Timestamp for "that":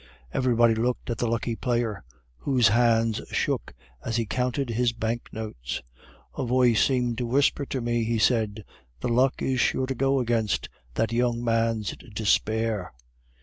10.95-11.13